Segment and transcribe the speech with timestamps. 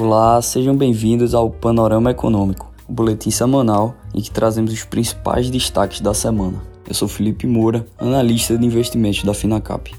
[0.00, 6.00] Olá, sejam bem-vindos ao Panorama Econômico, o boletim semanal em que trazemos os principais destaques
[6.00, 6.62] da semana.
[6.86, 9.92] Eu sou Felipe Moura, analista de investimentos da Finacap.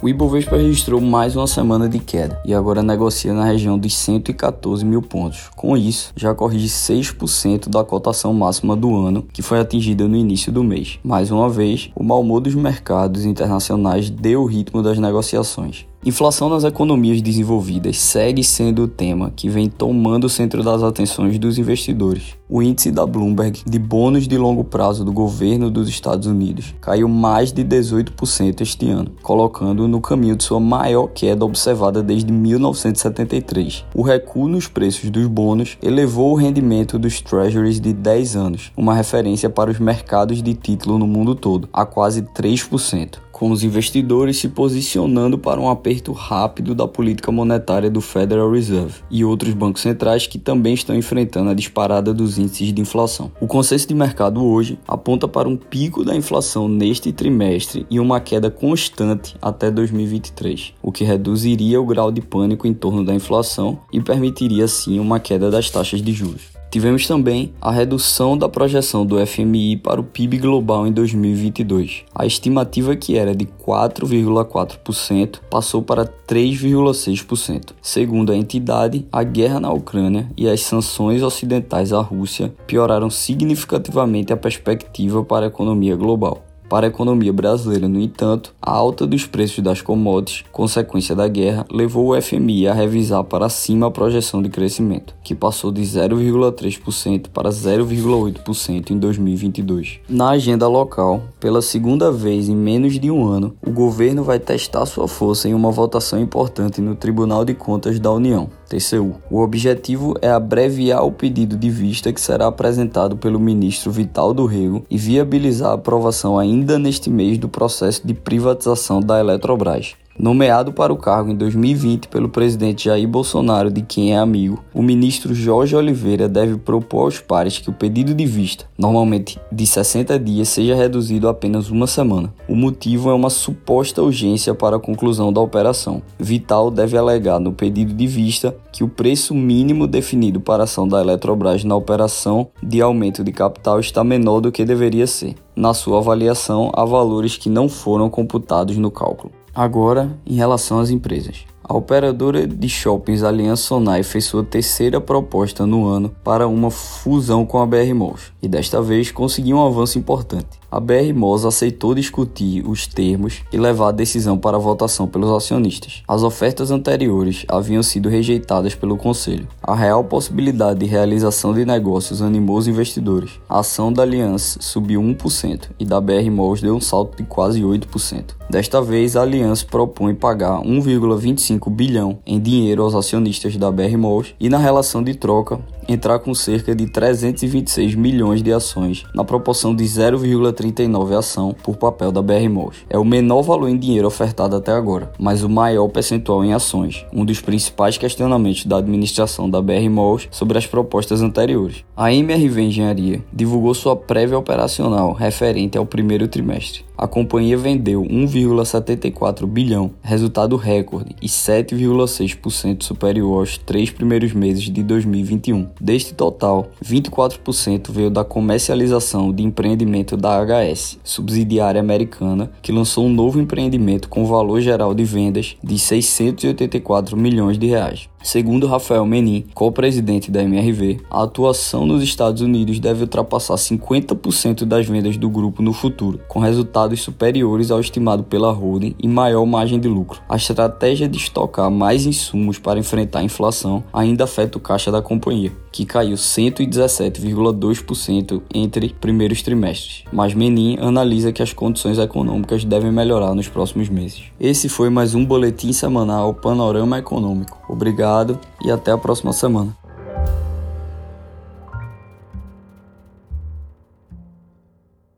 [0.00, 4.82] O Ibovespa registrou mais uma semana de queda e agora negocia na região dos 114
[4.82, 5.50] mil pontos.
[5.54, 10.50] Com isso, já corrige 6% da cotação máxima do ano, que foi atingida no início
[10.50, 10.98] do mês.
[11.04, 15.86] Mais uma vez, o mau humor dos mercados internacionais deu o ritmo das negociações.
[16.06, 21.36] Inflação nas economias desenvolvidas segue sendo o tema que vem tomando o centro das atenções
[21.36, 22.36] dos investidores.
[22.48, 27.08] O índice da Bloomberg de bônus de longo prazo do governo dos Estados Unidos caiu
[27.08, 33.84] mais de 18% este ano, colocando no caminho de sua maior queda observada desde 1973.
[33.92, 38.94] O recuo nos preços dos bônus elevou o rendimento dos treasuries de 10 anos, uma
[38.94, 44.38] referência para os mercados de título no mundo todo, a quase 3% com os investidores
[44.38, 49.82] se posicionando para um aperto rápido da política monetária do Federal Reserve e outros bancos
[49.82, 53.30] centrais que também estão enfrentando a disparada dos índices de inflação.
[53.38, 58.20] O consenso de mercado hoje aponta para um pico da inflação neste trimestre e uma
[58.20, 63.80] queda constante até 2023, o que reduziria o grau de pânico em torno da inflação
[63.92, 66.55] e permitiria assim uma queda das taxas de juros.
[66.76, 72.04] Tivemos também a redução da projeção do FMI para o PIB global em 2022.
[72.14, 77.72] A estimativa que era de 4,4% passou para 3,6%.
[77.80, 84.30] Segundo a entidade, a guerra na Ucrânia e as sanções ocidentais à Rússia pioraram significativamente
[84.30, 86.44] a perspectiva para a economia global.
[86.68, 91.64] Para a economia brasileira, no entanto, a alta dos preços das commodities, consequência da guerra,
[91.70, 97.28] levou o FMI a revisar para cima a projeção de crescimento, que passou de 0,3%
[97.28, 100.00] para 0,8% em 2022.
[100.08, 104.84] Na agenda local, pela segunda vez em menos de um ano, o governo vai testar
[104.84, 108.50] sua força em uma votação importante no Tribunal de Contas da União.
[108.68, 109.14] TCU.
[109.30, 114.44] O objetivo é abreviar o pedido de vista que será apresentado pelo ministro Vital do
[114.44, 118.55] Rego e viabilizar a aprovação ainda neste mês do processo de privatização
[119.00, 119.94] da Eletrobras.
[120.18, 124.82] Nomeado para o cargo em 2020 pelo presidente Jair Bolsonaro, de quem é amigo, o
[124.82, 130.18] ministro Jorge Oliveira deve propor aos pares que o pedido de vista, normalmente de 60
[130.18, 132.32] dias, seja reduzido a apenas uma semana.
[132.48, 136.00] O motivo é uma suposta urgência para a conclusão da operação.
[136.18, 140.88] Vital deve alegar no pedido de vista que o preço mínimo definido para a ação
[140.88, 145.34] da Eletrobras na operação de aumento de capital está menor do que deveria ser.
[145.54, 149.32] Na sua avaliação, há valores que não foram computados no cálculo.
[149.58, 151.46] Agora, em relação às empresas.
[151.68, 157.44] A operadora de shoppings Aliança Sonai fez sua terceira proposta no ano para uma fusão
[157.44, 161.94] com a BR Malls e desta vez conseguiu um avanço importante a BR Mos aceitou
[161.94, 166.02] discutir os termos e levar a decisão para votação pelos acionistas.
[166.06, 169.48] As ofertas anteriores haviam sido rejeitadas pelo Conselho.
[169.62, 173.40] A real possibilidade de realização de negócios animou os investidores.
[173.48, 177.62] A ação da Aliança subiu 1% e da BR Malls deu um salto de quase
[177.62, 178.34] 8%.
[178.50, 184.34] Desta vez, a Aliança propõe pagar 1,25 bilhão em dinheiro aos acionistas da BR Malls
[184.38, 189.74] e na relação de troca entrar com cerca de 326 milhões de ações, na proporção
[189.74, 192.84] de 0,39 ação por papel da BR Malls.
[192.88, 197.04] É o menor valor em dinheiro ofertado até agora, mas o maior percentual em ações,
[197.12, 201.84] um dos principais questionamentos da administração da BR Malls sobre as propostas anteriores.
[201.96, 206.84] A MRV Engenharia divulgou sua prévia operacional referente ao primeiro trimestre.
[206.98, 214.82] A companhia vendeu 1,74 bilhão, resultado recorde e 7,6% superior aos três primeiros meses de
[214.82, 215.68] 2021.
[215.80, 223.12] Deste total, 24% veio da comercialização de empreendimento da HS, subsidiária americana, que lançou um
[223.12, 228.08] novo empreendimento com valor geral de vendas de 684 milhões de reais.
[228.26, 234.84] Segundo Rafael Menin, co-presidente da MRV, a atuação nos Estados Unidos deve ultrapassar 50% das
[234.84, 239.78] vendas do grupo no futuro, com resultados superiores ao estimado pela holding e maior margem
[239.78, 240.20] de lucro.
[240.28, 245.00] A estratégia de estocar mais insumos para enfrentar a inflação ainda afeta o caixa da
[245.00, 252.90] companhia, que caiu 117,2% entre primeiros trimestres, mas Menin analisa que as condições econômicas devem
[252.90, 254.24] melhorar nos próximos meses.
[254.40, 257.55] Esse foi mais um boletim semanal Panorama Econômico.
[257.68, 259.85] Obrigado e até a próxima semana.